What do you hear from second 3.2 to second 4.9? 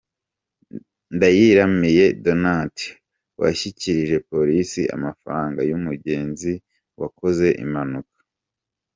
washyikirije Polisi